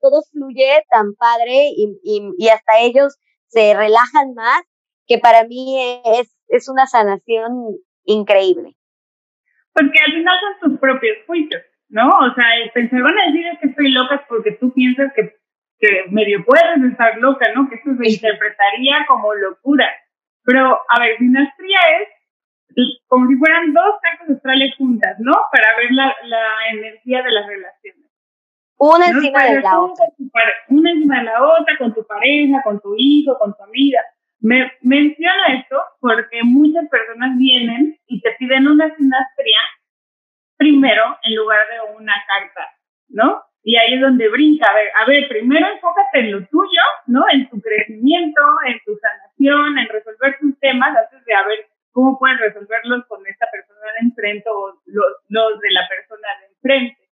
[0.00, 4.62] todo fluye tan padre y, hasta ellos se relajan más,
[5.08, 8.76] que para mí es, es una sanación increíble.
[9.72, 11.60] Porque al final son tus propios juicios.
[11.94, 12.08] ¿No?
[12.08, 15.32] O sea, pensar, van a decir que estoy loca porque tú piensas que,
[15.78, 17.68] que medio puedes estar loca, ¿no?
[17.68, 19.86] Que esto se interpretaría como locura.
[20.42, 21.78] Pero, a ver, sinastría
[22.74, 25.32] es como si fueran dos cartas astrales juntas, ¿no?
[25.52, 28.10] Para ver la, la energía de las relaciones.
[28.76, 30.04] Una encima de la otra.
[30.70, 34.00] Una encima de la otra, con tu pareja, con tu hijo, con tu amiga.
[34.40, 39.58] Me menciono esto porque muchas personas vienen y te piden una sinastria
[40.56, 42.68] primero en lugar de una carta,
[43.08, 43.42] ¿no?
[43.62, 44.70] Y ahí es donde brinca.
[44.70, 47.24] A ver, a ver, primero enfócate en lo tuyo, ¿no?
[47.32, 52.18] En tu crecimiento, en tu sanación, en resolver tus temas, antes de a ver cómo
[52.18, 57.04] puedes resolverlos con esta persona de enfrente o los, los de la persona de enfrente.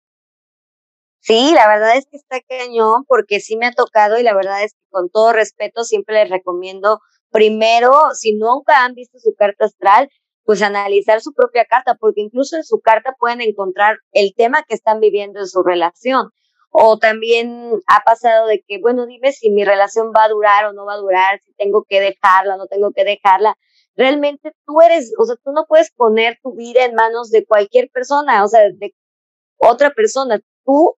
[1.19, 4.61] Sí, la verdad es que está cañón porque sí me ha tocado y la verdad
[4.61, 6.99] es que con todo respeto siempre les recomiendo
[7.31, 10.09] primero, si nunca han visto su carta astral,
[10.43, 14.75] pues analizar su propia carta, porque incluso en su carta pueden encontrar el tema que
[14.75, 16.29] están viviendo en su relación.
[16.69, 20.73] O también ha pasado de que, bueno, dime si mi relación va a durar o
[20.73, 23.55] no va a durar, si tengo que dejarla o no tengo que dejarla.
[23.95, 27.89] Realmente tú eres, o sea, tú no puedes poner tu vida en manos de cualquier
[27.91, 28.93] persona, o sea, de
[29.57, 30.39] otra persona.
[30.65, 30.95] Tú,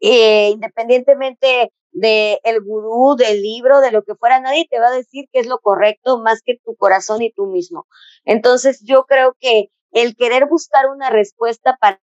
[0.00, 4.94] eh, independientemente de el gurú, del libro, de lo que fuera, nadie te va a
[4.94, 7.86] decir qué es lo correcto más que tu corazón y tú mismo.
[8.26, 11.98] Entonces yo creo que el querer buscar una respuesta para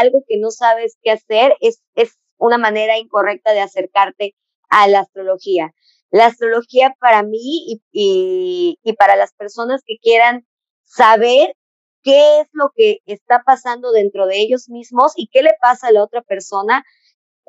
[0.00, 4.34] algo que no sabes qué hacer es, es una manera incorrecta de acercarte
[4.70, 5.72] a la astrología.
[6.10, 10.46] La astrología para mí y, y, y para las personas que quieran
[10.84, 11.54] saber
[12.02, 15.92] qué es lo que está pasando dentro de ellos mismos y qué le pasa a
[15.92, 16.82] la otra persona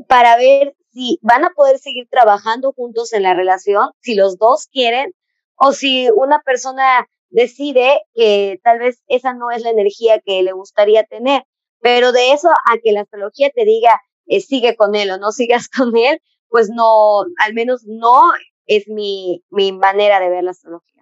[0.08, 4.67] para ver si van a poder seguir trabajando juntos en la relación, si los dos
[4.71, 5.13] quieren,
[5.55, 10.53] o si una persona decide que tal vez esa no es la energía que le
[10.53, 11.43] gustaría tener.
[11.81, 15.31] Pero de eso a que la astrología te diga, eh, sigue con él o no
[15.31, 18.21] sigas con él, pues no, al menos no
[18.65, 20.95] es mi, mi manera de ver la astrología.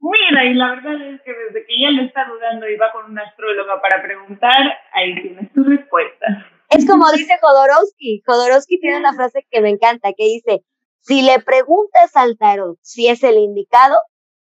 [0.00, 3.10] Mira, y la verdad es que desde que ella le está dudando y va con
[3.12, 6.26] una astróloga para preguntar, ahí tienes tu respuesta.
[6.72, 8.22] Es como dice Jodorowsky.
[8.26, 10.64] Jodorowsky tiene una frase que me encanta, que dice,
[11.00, 14.00] si le preguntas al tarot si es el indicado,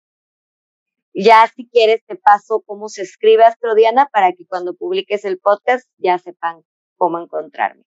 [1.15, 5.89] Ya si quieres te paso cómo se escribe Astrodiana para que cuando publiques el podcast
[5.99, 6.63] ya sepan
[6.97, 7.83] cómo encontrarme.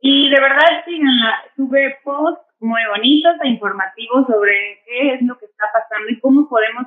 [0.00, 5.46] Y de verdad, síganla, sube posts muy bonitos e informativos sobre qué es lo que
[5.46, 6.84] está pasando y cómo podemos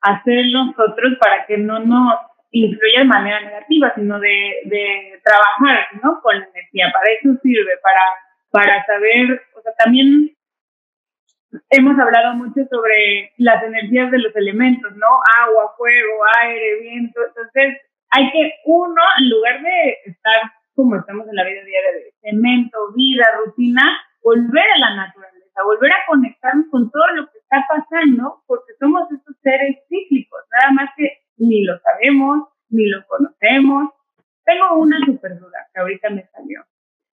[0.00, 2.14] hacer nosotros para que no nos
[2.52, 6.20] influya de manera negativa, sino de, de trabajar ¿no?
[6.22, 6.92] con la energía.
[6.92, 8.00] Para eso sirve, para
[8.52, 10.30] para saber, o sea, también
[11.70, 15.08] hemos hablado mucho sobre las energías de los elementos, ¿no?
[15.40, 17.18] Agua, fuego, aire, viento.
[17.26, 17.80] Entonces,
[18.10, 22.92] hay que uno, en lugar de estar como estamos en la vida diaria de cemento,
[22.94, 23.82] vida, rutina,
[24.22, 29.10] volver a la naturaleza, volver a conectarnos con todo lo que está pasando, porque somos
[29.10, 33.90] estos seres cíclicos, nada más que ni lo sabemos, ni lo conocemos.
[34.44, 36.64] Tengo una super duda que ahorita me salió.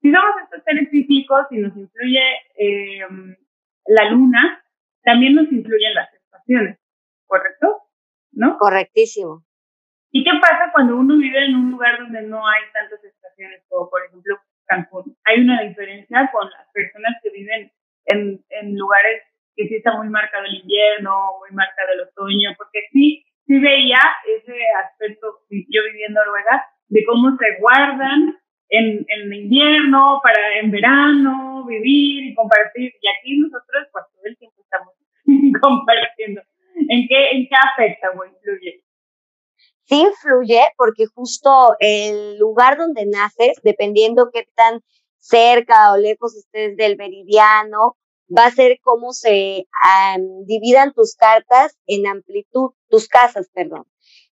[0.01, 2.21] Si somos estos seres cíclicos y nos influye
[2.57, 3.35] em,
[3.85, 4.63] la luna,
[5.03, 6.77] también nos influyen las estaciones,
[7.25, 7.83] ¿correcto?
[8.31, 8.57] ¿no?
[8.57, 9.43] Correctísimo.
[10.11, 13.89] ¿Y qué pasa cuando uno vive en un lugar donde no hay tantas estaciones, como
[13.89, 15.17] por ejemplo Cancún?
[15.25, 17.71] Hay una diferencia con las personas que viven
[18.05, 19.23] en, en lugares
[19.55, 23.22] que sí está muy marcado el invierno, muy marcado el otoño, porque sí,
[23.53, 28.35] sí veía ese aspecto, yo viví en Noruega, de cómo se guardan
[28.69, 32.91] en, en invierno, para en verano, vivir y compartir.
[32.99, 34.93] Y aquí nosotros, pues todo el tiempo estamos
[35.61, 36.41] compartiendo.
[36.89, 38.83] ¿En qué, ¿En qué afecta o influye?
[39.85, 44.81] Sí influye porque justo el lugar donde naces, dependiendo qué tan
[45.17, 47.97] cerca o lejos estés del meridiano,
[48.35, 49.67] va a ser cómo se
[50.45, 53.87] dividan tus cartas en amplitud, tus casas, perdón.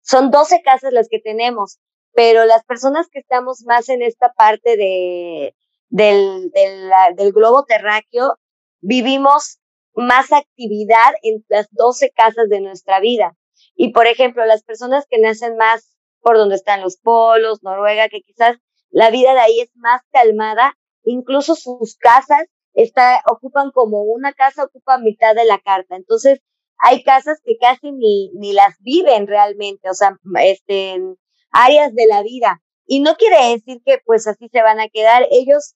[0.00, 1.78] Son 12 casas las que tenemos,
[2.14, 5.54] pero las personas que estamos más en esta parte de,
[5.90, 8.38] del, del, globo terráqueo,
[8.80, 9.58] vivimos
[9.92, 13.36] más actividad en las 12 casas de nuestra vida.
[13.74, 18.22] Y por ejemplo, las personas que nacen más por donde están los polos, Noruega, que
[18.22, 18.56] quizás
[18.88, 24.64] la vida de ahí es más calmada, incluso sus casas está, ocupan como una casa,
[24.64, 25.94] ocupa mitad de la carta.
[25.96, 26.40] Entonces,
[26.78, 31.16] hay casas que casi ni, ni las viven realmente, o sea, este, en
[31.50, 32.62] áreas de la vida.
[32.86, 35.26] Y no quiere decir que pues así se van a quedar.
[35.30, 35.74] Ellos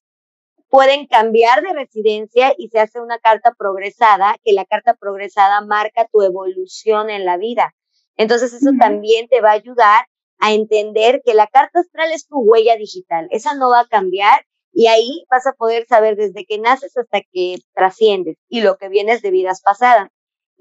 [0.69, 6.07] pueden cambiar de residencia y se hace una carta progresada, que la carta progresada marca
[6.11, 7.75] tu evolución en la vida.
[8.15, 10.05] Entonces eso también te va a ayudar
[10.39, 14.45] a entender que la carta astral es tu huella digital, esa no va a cambiar
[14.73, 18.89] y ahí vas a poder saber desde que naces hasta que trasciendes y lo que
[18.89, 20.09] vienes de vidas pasadas.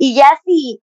[0.03, 0.81] Y ya si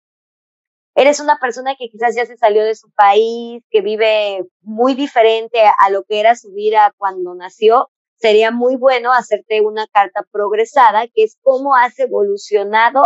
[0.93, 5.57] eres una persona que quizás ya se salió de su país, que vive muy diferente
[5.59, 11.07] a lo que era su vida cuando nació, sería muy bueno hacerte una carta progresada,
[11.07, 13.01] que es cómo has evolucionado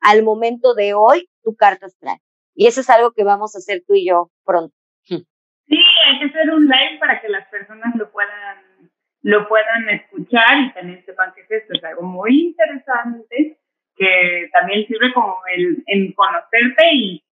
[0.00, 2.18] al momento de hoy tu carta astral.
[2.54, 4.76] Y eso es algo que vamos a hacer tú y yo pronto.
[5.00, 5.26] Sí,
[5.66, 8.90] hay que hacer un live para que las personas lo puedan
[9.22, 13.58] lo puedan escuchar y también sepan que esto es algo muy interesante
[13.96, 17.24] que también sirve como el en conocerte y,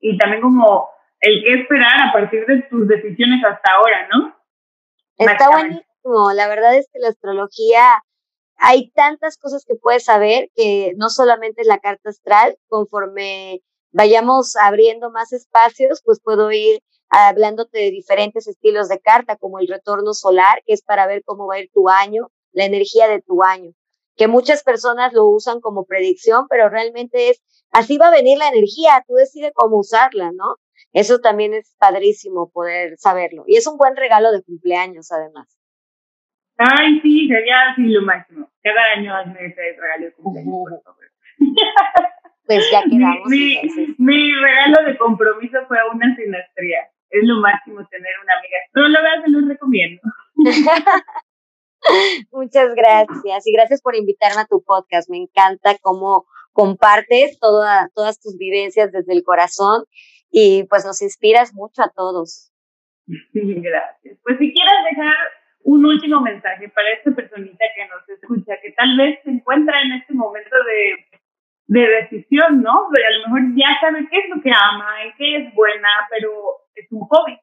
[0.00, 0.88] y también como
[1.20, 4.36] el qué esperar a partir de tus decisiones hasta ahora, ¿no?
[5.18, 8.02] Está buenísimo, la verdad es que la astrología
[8.56, 14.54] hay tantas cosas que puedes saber que no solamente es la carta astral, conforme vayamos
[14.56, 20.12] abriendo más espacios, pues puedo ir hablándote de diferentes estilos de carta, como el retorno
[20.12, 23.42] solar, que es para ver cómo va a ir tu año, la energía de tu
[23.42, 23.72] año,
[24.16, 27.42] que muchas personas lo usan como predicción, pero realmente es,
[27.72, 30.56] así va a venir la energía, tú decides cómo usarla, ¿no?
[30.92, 33.44] Eso también es padrísimo poder saberlo.
[33.46, 35.56] Y es un buen regalo de cumpleaños, además.
[36.58, 38.50] Ay, sí, sería así lo máximo.
[38.62, 40.82] Cada año hazme ese regalo de cumpleaños,
[42.46, 43.28] Pues ya quedamos.
[43.28, 43.60] Mi,
[43.98, 49.30] mi, regalo de compromiso fue una sinastría es lo máximo tener una amiga astróloga, se
[49.30, 50.00] los recomiendo.
[52.30, 55.08] Muchas gracias y gracias por invitarme a tu podcast.
[55.10, 59.84] Me encanta cómo compartes toda, todas tus vivencias desde el corazón
[60.30, 62.52] y pues nos inspiras mucho a todos.
[63.32, 64.18] Gracias.
[64.22, 65.14] Pues si quieres dejar
[65.62, 69.92] un último mensaje para esta personita que nos escucha, que tal vez se encuentra en
[69.92, 71.10] este momento de
[71.70, 72.72] de decisión, ¿no?
[72.72, 76.28] a lo mejor ya sabe qué es lo que ama, en qué es buena, pero
[76.74, 77.38] es un hobby.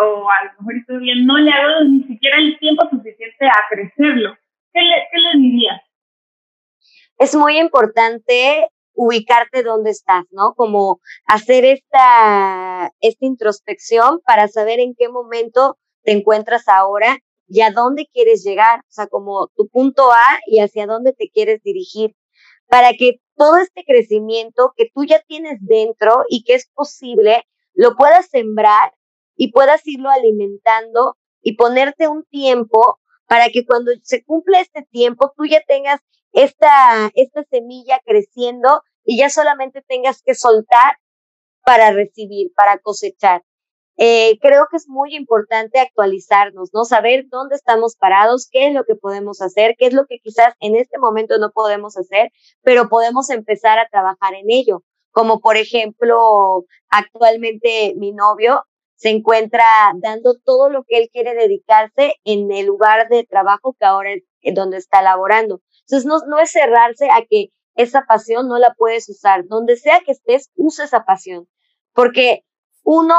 [0.00, 3.66] O a lo mejor todavía no le ha dado ni siquiera el tiempo suficiente a
[3.68, 4.36] crecerlo.
[4.72, 5.80] ¿Qué le, qué le dirías?
[7.18, 10.54] Es muy importante ubicarte donde estás, ¿no?
[10.54, 17.70] Como hacer esta, esta introspección para saber en qué momento te encuentras ahora y a
[17.70, 22.14] dónde quieres llegar, o sea, como tu punto A y hacia dónde te quieres dirigir,
[22.68, 27.44] para que todo este crecimiento que tú ya tienes dentro y que es posible,
[27.74, 28.92] lo puedas sembrar
[29.38, 35.32] y puedas irlo alimentando y ponerte un tiempo para que cuando se cumpla este tiempo
[35.36, 36.00] tú ya tengas
[36.32, 40.98] esta, esta semilla creciendo y ya solamente tengas que soltar
[41.64, 43.42] para recibir, para cosechar.
[43.96, 46.84] Eh, creo que es muy importante actualizarnos, ¿no?
[46.84, 50.54] Saber dónde estamos parados, qué es lo que podemos hacer, qué es lo que quizás
[50.60, 52.30] en este momento no podemos hacer,
[52.62, 54.82] pero podemos empezar a trabajar en ello.
[55.10, 58.64] Como por ejemplo, actualmente mi novio
[58.98, 59.64] se encuentra
[59.96, 64.54] dando todo lo que él quiere dedicarse en el lugar de trabajo que ahora es
[64.54, 65.60] donde está laborando.
[65.86, 69.46] Entonces, no, no es cerrarse a que esa pasión no la puedes usar.
[69.46, 71.48] Donde sea que estés, usa esa pasión.
[71.94, 72.42] Porque
[72.82, 73.14] uno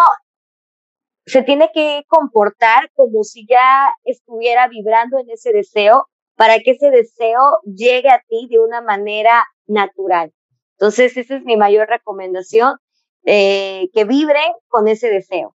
[1.26, 6.92] se tiene que comportar como si ya estuviera vibrando en ese deseo para que ese
[6.92, 10.34] deseo llegue a ti de una manera natural.
[10.74, 12.78] Entonces, esa es mi mayor recomendación.
[13.26, 15.54] eh, que vibren con ese deseo.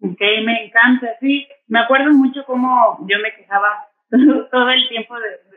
[0.00, 1.48] Ok, me encanta, sí.
[1.66, 3.88] Me acuerdo mucho cómo yo me quejaba
[4.50, 5.16] todo el tiempo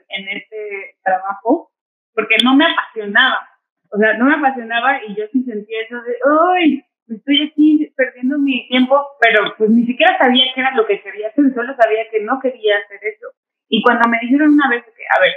[0.09, 1.71] en este trabajo,
[2.13, 3.47] porque no me apasionaba.
[3.91, 6.15] O sea, no me apasionaba y yo sí sentía eso de,
[6.55, 6.83] ¡ay!
[7.07, 11.27] Estoy aquí perdiendo mi tiempo, pero pues ni siquiera sabía qué era lo que quería
[11.27, 13.27] hacer, solo sabía que no quería hacer eso.
[13.67, 15.33] Y cuando me dijeron una vez que, a ver,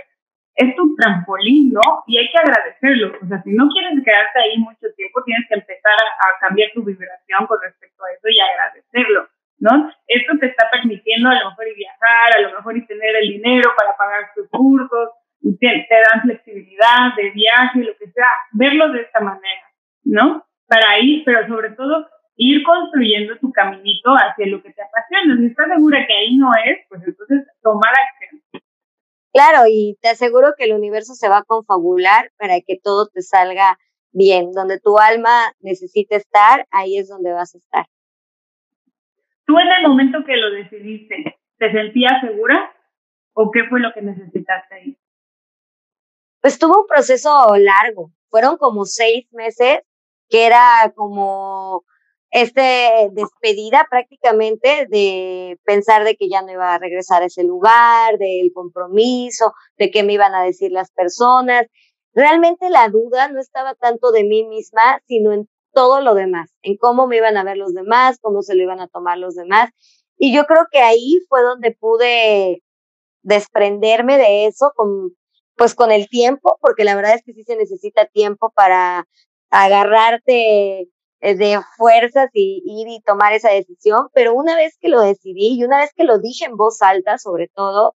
[0.57, 2.05] es tu trampolín, ¿no?
[2.07, 3.19] Y hay que agradecerlo.
[3.23, 6.83] O sea, si no quieres quedarte ahí mucho tiempo, tienes que empezar a, cambiar tu
[6.83, 9.29] vibración con respecto a eso y agradecerlo,
[9.59, 9.91] ¿no?
[10.07, 13.29] Esto te está permitiendo a lo mejor ir viajar, a lo mejor y tener el
[13.29, 15.11] dinero para pagar tus cursos,
[15.61, 19.63] te, te dan flexibilidad de viaje, lo que sea, verlo de esta manera,
[20.05, 20.47] ¿no?
[20.67, 25.37] Para ir, pero sobre todo ir construyendo tu caminito hacia lo que te apasiona.
[25.39, 28.64] Si estás segura que ahí no es, pues entonces tomar acción.
[29.35, 33.21] Claro, y te aseguro que el universo se va a confabular para que todo te
[33.21, 33.77] salga
[34.13, 34.53] bien.
[34.53, 37.87] Donde tu alma necesita estar, ahí es donde vas a estar.
[39.45, 42.73] ¿Tú en el momento que lo decidiste, te sentías segura
[43.33, 44.99] o qué fue lo que necesitaste ahí?
[46.41, 48.13] Pues tuvo un proceso largo.
[48.31, 49.81] Fueron como seis meses
[50.29, 51.85] que era como
[52.35, 58.19] este despedida prácticamente de pensar de que ya no iba a regresar a ese lugar,
[58.19, 61.69] del compromiso, de qué me iban a decir las personas.
[62.13, 66.77] Realmente la duda no estaba tanto de mí misma, sino en todo lo demás, en
[66.77, 69.71] cómo me iban a ver los demás, cómo se lo iban a tomar los demás.
[70.19, 72.65] Y yo creo que ahí fue donde pude
[73.23, 75.15] desprenderme de eso con,
[75.55, 79.07] pues con el tiempo, porque la verdad es que sí se necesita tiempo para
[79.51, 80.89] agarrarte
[81.33, 85.65] de fuerzas y ir y tomar esa decisión, pero una vez que lo decidí y
[85.65, 87.95] una vez que lo dije en voz alta, sobre todo,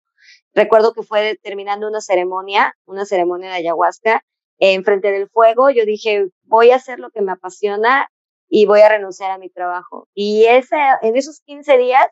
[0.55, 4.23] recuerdo que fue terminando una ceremonia, una ceremonia de ayahuasca,
[4.59, 8.09] en frente del fuego, yo dije, voy a hacer lo que me apasiona
[8.49, 10.09] y voy a renunciar a mi trabajo.
[10.15, 12.07] Y ese, en esos 15 días,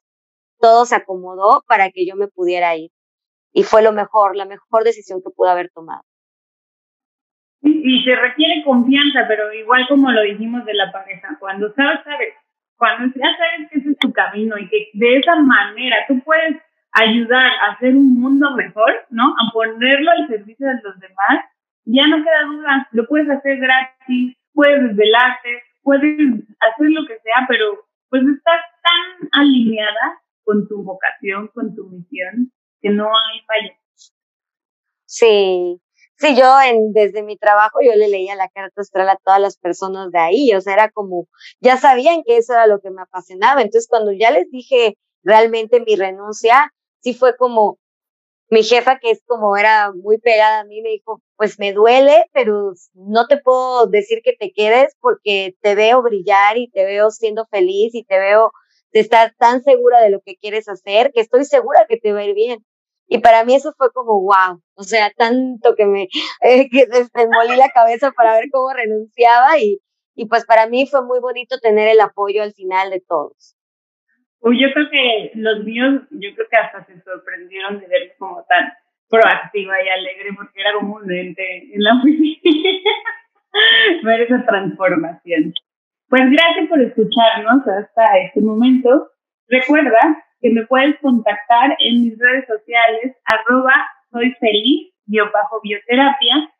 [0.60, 2.90] todo se acomodó para que yo me pudiera ir.
[3.52, 6.02] Y fue lo mejor, la mejor decisión que pude haber tomado.
[7.62, 12.34] Y se requiere confianza, pero igual como lo dijimos de la pareja, cuando sabes, sabes,
[12.76, 16.56] cuando ya sabes que ese es tu camino y que de esa manera tú puedes
[16.92, 19.34] ayudar a hacer un mundo mejor, ¿no?
[19.38, 21.44] A ponerlo al servicio de los demás,
[21.84, 26.18] ya no queda duda, lo puedes hacer gratis, puedes desvelarte, puedes
[26.60, 32.52] hacer lo que sea, pero pues estás tan alineada con tu vocación, con tu misión,
[32.80, 33.76] que no hay falla.
[35.04, 35.80] Sí,
[36.18, 39.58] Sí, yo en, desde mi trabajo yo le leía la carta astral a todas las
[39.58, 41.28] personas de ahí, o sea, era como,
[41.60, 45.78] ya sabían que eso era lo que me apasionaba, entonces cuando ya les dije realmente
[45.80, 47.78] mi renuncia, sí fue como,
[48.50, 52.26] mi jefa que es como era muy pegada a mí me dijo, pues me duele,
[52.32, 57.10] pero no te puedo decir que te quedes porque te veo brillar y te veo
[57.10, 58.52] siendo feliz y te veo
[58.92, 62.20] de estar tan segura de lo que quieres hacer que estoy segura que te va
[62.20, 62.64] a ir bien.
[63.08, 66.08] Y para mí eso fue como, wow, o sea, tanto que me,
[66.42, 66.86] eh, que
[67.32, 69.80] molí la cabeza para ver cómo renunciaba y,
[70.14, 73.54] y pues para mí fue muy bonito tener el apoyo al final de todos.
[74.40, 78.44] Uy, yo creo que los míos, yo creo que hasta se sorprendieron de verme como
[78.48, 78.72] tan
[79.08, 82.80] proactiva y alegre porque era como un ente en la oficina.
[84.02, 85.54] ver esa transformación.
[86.08, 89.10] Pues gracias por escucharnos hasta este momento.
[89.48, 93.74] Recuerda que me puedes contactar en mis redes sociales, arroba
[94.10, 94.92] soy feliz,
[95.32, 96.52] bajo bioterapia.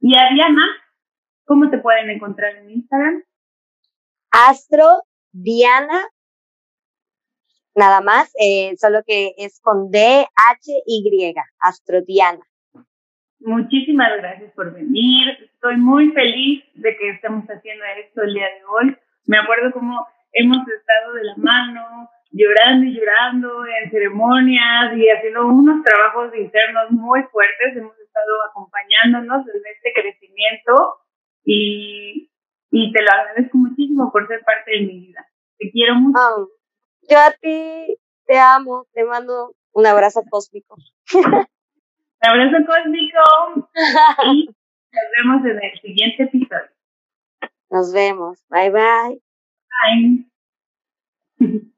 [0.00, 0.62] Y a Diana,
[1.44, 3.22] ¿cómo te pueden encontrar en Instagram?
[4.30, 5.02] Astro
[5.32, 6.06] Diana,
[7.74, 12.40] nada más, eh, solo que es con D-H-Y, Astro Diana.
[13.40, 15.28] Muchísimas gracias por venir.
[15.54, 18.96] Estoy muy feliz de que estemos haciendo esto el día de hoy.
[19.26, 25.46] Me acuerdo cómo hemos estado de la mano, llorando y llorando en ceremonias y haciendo
[25.46, 27.76] unos trabajos internos muy fuertes.
[27.76, 30.98] Hemos estado acompañándonos en este crecimiento
[31.44, 32.30] y,
[32.70, 35.26] y te lo agradezco muchísimo por ser parte de mi vida.
[35.58, 36.50] Te quiero mucho.
[37.08, 40.76] yo a ti te amo, te mando un abrazo cósmico.
[41.14, 41.46] un
[42.20, 43.68] abrazo cósmico
[44.32, 44.46] y
[44.92, 46.70] nos vemos en el siguiente episodio.
[47.70, 48.44] Nos vemos.
[48.48, 49.22] Bye bye.
[51.40, 51.64] Bye.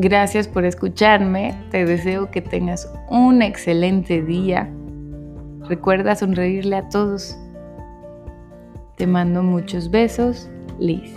[0.00, 1.60] Gracias por escucharme.
[1.72, 4.70] Te deseo que tengas un excelente día.
[5.68, 7.36] Recuerda sonreírle a todos.
[8.94, 11.12] Te mando muchos besos, Liz.